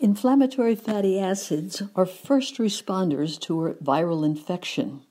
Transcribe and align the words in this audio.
Inflammatory 0.00 0.76
fatty 0.76 1.18
acids 1.18 1.82
are 1.96 2.06
first 2.06 2.58
responders 2.58 3.40
to 3.40 3.66
a 3.66 3.74
viral 3.74 4.24
infection, 4.24 5.02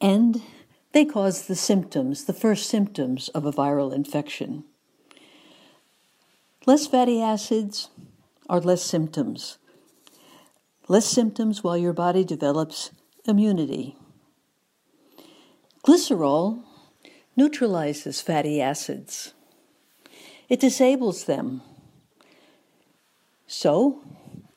and 0.00 0.40
they 0.92 1.04
cause 1.04 1.46
the 1.46 1.54
symptoms, 1.54 2.24
the 2.24 2.32
first 2.32 2.70
symptoms 2.70 3.28
of 3.28 3.44
a 3.44 3.52
viral 3.52 3.92
infection. 3.92 4.64
Less 6.64 6.86
fatty 6.86 7.20
acids 7.20 7.90
are 8.48 8.60
less 8.60 8.82
symptoms. 8.82 9.58
Less 10.88 11.06
symptoms 11.06 11.62
while 11.62 11.76
your 11.76 11.92
body 11.92 12.24
develops 12.24 12.90
immunity. 13.26 13.96
Glycerol 15.86 16.62
neutralizes 17.36 18.22
fatty 18.22 18.62
acids. 18.62 19.34
It 20.48 20.60
disables 20.60 21.24
them. 21.24 21.60
So, 23.62 24.02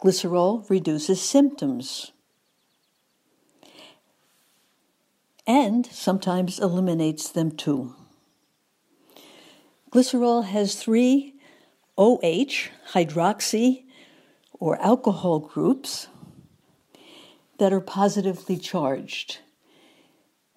glycerol 0.04 0.68
reduces 0.68 1.22
symptoms 1.22 2.12
and 5.46 5.86
sometimes 5.86 6.60
eliminates 6.60 7.30
them 7.30 7.52
too. 7.52 7.94
Glycerol 9.92 10.46
has 10.46 10.74
three 10.74 11.36
OH, 11.96 12.72
hydroxy, 12.94 13.84
or 14.54 14.82
alcohol 14.82 15.38
groups 15.38 16.08
that 17.60 17.72
are 17.72 17.82
positively 17.82 18.58
charged. 18.58 19.38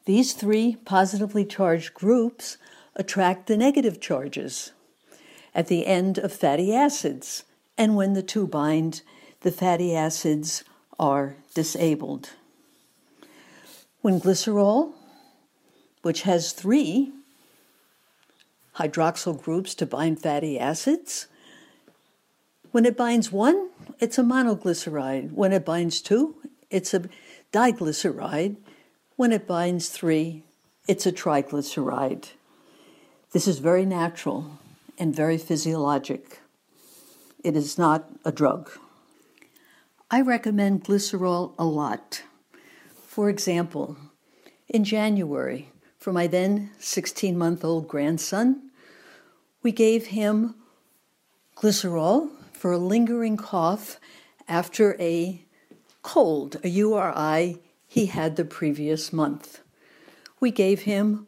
These 0.06 0.33
three 0.33 0.77
positively 0.87 1.45
charged 1.45 1.92
groups 1.92 2.56
attract 2.97 3.47
the 3.47 3.59
negative 3.59 4.01
charges 4.01 4.73
at 5.55 5.67
the 5.67 5.84
end 5.84 6.17
of 6.17 6.33
fatty 6.33 6.75
acids, 6.75 7.45
and 7.79 7.95
when 7.95 8.15
the 8.15 8.23
two 8.23 8.47
bind, 8.47 9.03
the 9.41 9.53
fatty 9.53 9.95
acids 9.95 10.65
are 10.99 11.37
disabled. 11.55 12.31
When 14.03 14.20
glycerol, 14.20 14.95
which 16.03 16.23
has 16.23 16.53
three 16.53 17.12
hydroxyl 18.77 19.41
groups 19.41 19.75
to 19.77 19.87
bind 19.87 20.20
fatty 20.20 20.59
acids, 20.59 21.29
when 22.73 22.85
it 22.85 22.97
binds 22.97 23.33
one, 23.33 23.70
it's 24.01 24.19
a 24.19 24.23
monoglyceride. 24.23 25.33
When 25.33 25.53
it 25.53 25.65
binds 25.65 26.01
two, 26.01 26.35
it's 26.70 26.92
a 26.92 27.09
diglyceride. 27.53 28.57
When 29.17 29.33
it 29.33 29.47
binds 29.47 29.89
three, 29.89 30.42
it's 30.87 31.07
a 31.07 31.13
triglyceride. 31.13 32.31
This 33.33 33.48
is 33.48 33.59
very 33.59 33.87
natural 33.87 34.59
and 34.98 35.15
very 35.15 35.39
physiologic. 35.39 36.41
It 37.44 37.55
is 37.55 37.78
not 37.78 38.11
a 38.25 38.33
drug. 38.33 38.70
I 40.11 40.22
recommend 40.22 40.84
glycerol 40.84 41.53
a 41.58 41.64
lot. 41.64 42.22
For 43.06 43.28
example, 43.28 43.97
in 44.69 44.83
January, 44.83 45.70
for 45.98 46.12
my 46.12 46.27
then 46.27 46.70
16 46.78 47.39
month 47.39 47.64
old 47.64 47.86
grandson, 47.86 48.70
we 49.62 49.70
gave 49.70 50.06
him 50.06 50.55
glycerol 51.56 52.30
for 52.53 52.72
a 52.72 52.78
lingering 52.78 53.36
cough 53.36 54.00
after 54.48 55.00
a 55.00 55.45
cold, 56.02 56.56
a 56.64 56.69
URI 56.69 57.61
he 57.86 58.06
had 58.06 58.36
the 58.36 58.45
previous 58.45 59.12
month. 59.12 59.61
We 60.41 60.50
gave 60.50 60.83
him 60.83 61.27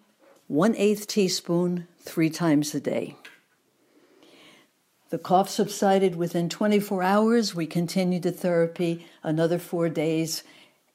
one 0.49 0.75
eighth 0.75 1.07
teaspoon 1.07 1.87
three 2.01 2.31
times 2.31 2.75
a 2.75 2.81
day. 2.81 3.17
The 5.11 5.19
cough 5.19 5.49
subsided 5.49 6.17
within 6.17 6.49
24 6.49 7.03
hours. 7.03 7.55
We 7.55 7.67
continued 7.67 8.23
the 8.23 8.33
therapy 8.33 9.07
another 9.23 9.59
four 9.59 9.89
days 9.89 10.45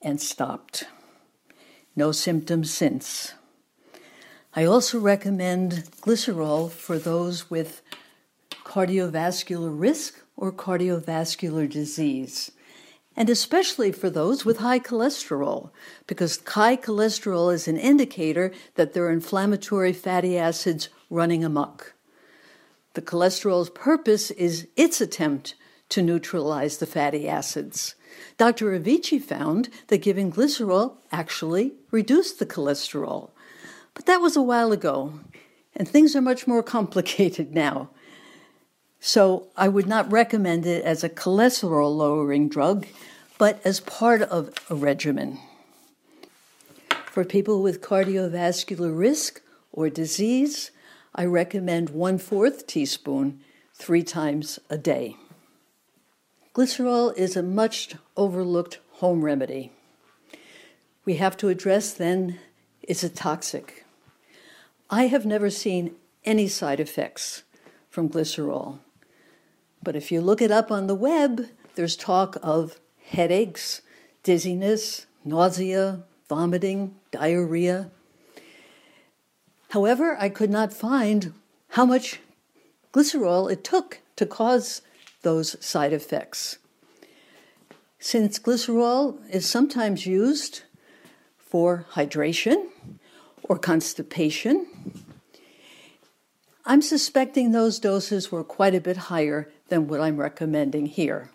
and 0.01 0.21
stopped. 0.21 0.85
No 1.95 2.11
symptoms 2.11 2.71
since. 2.71 3.33
I 4.55 4.63
also 4.65 4.99
recommend 4.99 5.89
glycerol 6.01 6.71
for 6.71 6.97
those 6.97 7.49
with 7.49 7.81
cardiovascular 8.63 9.77
risk 9.77 10.21
or 10.37 10.51
cardiovascular 10.51 11.69
disease 11.69 12.51
and 13.15 13.29
especially 13.29 13.91
for 13.91 14.09
those 14.09 14.43
with 14.43 14.57
high 14.57 14.79
cholesterol, 14.79 15.69
because 16.05 16.41
high 16.45 16.75
cholesterol 16.75 17.53
is 17.53 17.67
an 17.67 17.77
indicator 17.77 18.51
that 18.75 18.93
there 18.93 19.05
are 19.05 19.11
inflammatory 19.11 19.93
fatty 19.93 20.37
acids 20.37 20.89
running 21.09 21.43
amok. 21.43 21.94
The 22.95 23.01
cholesterol's 23.01 23.69
purpose 23.69 24.31
is 24.31 24.67
its 24.77 25.01
attempt 25.01 25.55
to 25.89 26.01
neutralize 26.01 26.77
the 26.77 26.85
fatty 26.85 27.27
acids. 27.27 27.95
Dr. 28.37 28.71
Avici 28.71 29.21
found 29.21 29.67
that 29.87 29.97
giving 29.97 30.31
glycerol 30.31 30.95
actually 31.11 31.73
reduced 31.91 32.39
the 32.39 32.45
cholesterol. 32.45 33.31
But 33.93 34.05
that 34.05 34.21
was 34.21 34.37
a 34.37 34.41
while 34.41 34.71
ago, 34.71 35.19
and 35.75 35.87
things 35.87 36.15
are 36.15 36.21
much 36.21 36.47
more 36.47 36.63
complicated 36.77 37.53
now. 37.53 37.89
So 39.01 39.49
I 39.57 39.67
would 39.67 39.87
not 39.87 40.09
recommend 40.09 40.65
it 40.65 40.83
as 40.85 41.03
a 41.03 41.09
cholesterol 41.09 41.93
lowering 41.95 42.47
drug, 42.47 42.87
but 43.37 43.59
as 43.65 43.81
part 43.81 44.21
of 44.21 44.53
a 44.69 44.75
regimen. 44.75 45.37
For 47.07 47.25
people 47.25 47.61
with 47.61 47.81
cardiovascular 47.81 48.97
risk 48.97 49.41
or 49.73 49.89
disease, 49.89 50.71
I 51.17 51.23
recommend 51.23 51.91
one 51.91 52.17
fourth 52.17 52.67
teaspoon 52.67 53.39
three 53.73 54.03
times 54.03 54.59
a 54.69 54.77
day. 54.77 55.15
Glycerol 56.53 57.17
is 57.17 57.37
a 57.37 57.43
much 57.43 57.95
overlooked 58.17 58.79
home 58.95 59.23
remedy. 59.23 59.71
We 61.05 61.15
have 61.15 61.37
to 61.37 61.47
address 61.47 61.93
then 61.93 62.39
is 62.83 63.01
it 63.01 63.15
toxic? 63.15 63.85
I 64.89 65.07
have 65.07 65.25
never 65.25 65.49
seen 65.49 65.95
any 66.25 66.49
side 66.49 66.81
effects 66.81 67.43
from 67.89 68.09
glycerol. 68.09 68.79
But 69.81 69.95
if 69.95 70.11
you 70.11 70.19
look 70.19 70.41
it 70.41 70.51
up 70.51 70.69
on 70.69 70.87
the 70.87 70.95
web, 70.95 71.47
there's 71.75 71.95
talk 71.95 72.37
of 72.43 72.79
headaches, 73.05 73.81
dizziness, 74.21 75.05
nausea, 75.23 76.03
vomiting, 76.27 76.95
diarrhea. 77.11 77.89
However, 79.75 80.15
I 80.17 80.29
could 80.29 80.49
not 80.49 80.71
find 80.71 81.33
how 81.71 81.85
much 81.85 82.21
glycerol 82.93 83.51
it 83.51 83.61
took 83.61 83.99
to 84.15 84.25
cause 84.25 84.81
those 85.21 85.57
side 85.59 85.91
effects. 85.91 86.59
Since 87.99 88.39
glycerol 88.39 89.17
is 89.29 89.45
sometimes 89.45 90.05
used 90.05 90.61
for 91.37 91.87
hydration 91.91 92.67
or 93.43 93.59
constipation, 93.59 94.65
I'm 96.65 96.81
suspecting 96.81 97.51
those 97.51 97.77
doses 97.77 98.31
were 98.31 98.45
quite 98.45 98.75
a 98.75 98.79
bit 98.79 99.11
higher 99.11 99.51
than 99.67 99.89
what 99.89 99.99
I'm 99.99 100.15
recommending 100.15 100.85
here. 100.85 101.31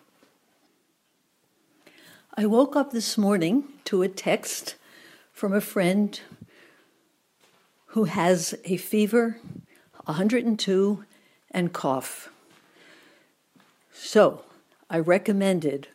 I 2.35 2.47
woke 2.47 2.75
up 2.75 2.89
this 2.89 3.19
morning 3.19 3.65
to 3.85 4.01
a 4.01 4.09
text 4.09 4.77
from 5.31 5.53
a 5.53 5.61
friend 5.61 6.19
who 7.91 8.05
has 8.05 8.55
a 8.63 8.77
fever, 8.77 9.37
102, 10.05 11.03
and 11.51 11.73
cough. 11.73 12.29
So 13.91 14.43
I 14.89 14.99
recommended 14.99 15.89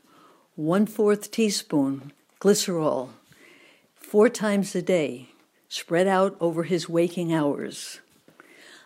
one 0.56 0.84
fourth 0.84 1.30
teaspoon 1.30 2.12
glycerol 2.38 3.08
four 3.94 4.28
times 4.28 4.74
a 4.74 4.82
day, 4.82 5.30
spread 5.68 6.06
out 6.06 6.36
over 6.38 6.64
his 6.64 6.86
waking 6.86 7.32
hours. 7.32 8.00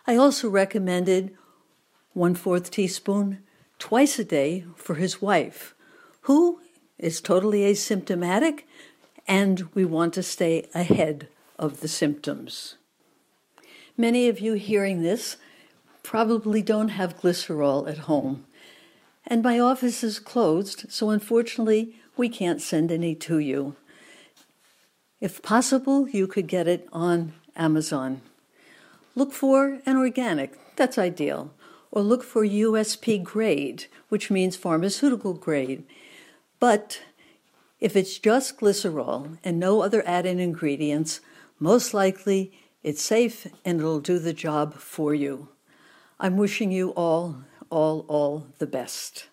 I 0.07 0.15
also 0.15 0.49
recommended 0.49 1.35
one 2.13 2.33
fourth 2.33 2.71
teaspoon 2.71 3.39
twice 3.77 4.19
a 4.19 4.23
day 4.23 4.63
for 4.77 4.95
his 4.95 5.21
wife, 5.21 5.75
who 6.21 6.61
is 6.97 7.19
totally 7.19 7.61
asymptomatic, 7.61 8.61
and 9.27 9.67
we 9.73 9.83
want 9.83 10.13
to 10.13 10.23
stay 10.23 10.69
ahead 10.73 11.27
of 11.59 11.81
the 11.81 11.89
symptoms. 11.89 12.75
Many 13.97 14.29
of 14.29 14.39
you 14.39 14.53
hearing 14.53 15.01
this 15.01 15.37
probably 16.03 16.61
don't 16.61 16.89
have 16.89 17.19
glycerol 17.19 17.89
at 17.89 17.99
home, 17.99 18.45
and 19.27 19.43
my 19.43 19.59
office 19.59 20.03
is 20.03 20.19
closed, 20.19 20.85
so 20.89 21.09
unfortunately, 21.09 21.95
we 22.17 22.29
can't 22.29 22.61
send 22.61 22.91
any 22.91 23.15
to 23.15 23.39
you. 23.39 23.75
If 25.19 25.41
possible, 25.41 26.09
you 26.09 26.25
could 26.25 26.47
get 26.47 26.67
it 26.67 26.87
on 26.91 27.33
Amazon. 27.55 28.21
Look 29.15 29.33
for 29.33 29.79
an 29.85 29.97
organic, 29.97 30.57
that's 30.75 30.97
ideal, 30.97 31.53
or 31.91 32.01
look 32.01 32.23
for 32.23 32.43
USP 32.43 33.21
grade, 33.23 33.85
which 34.09 34.31
means 34.31 34.55
pharmaceutical 34.55 35.33
grade. 35.33 35.83
But 36.59 37.01
if 37.79 37.95
it's 37.95 38.17
just 38.17 38.59
glycerol 38.59 39.37
and 39.43 39.59
no 39.59 39.81
other 39.81 40.01
added 40.07 40.39
ingredients, 40.39 41.19
most 41.59 41.93
likely 41.93 42.51
it's 42.83 43.01
safe 43.01 43.47
and 43.65 43.79
it'll 43.79 43.99
do 43.99 44.19
the 44.19 44.33
job 44.33 44.75
for 44.75 45.13
you. 45.13 45.49
I'm 46.19 46.37
wishing 46.37 46.71
you 46.71 46.91
all, 46.91 47.37
all, 47.69 48.05
all 48.07 48.47
the 48.59 48.67
best. 48.67 49.27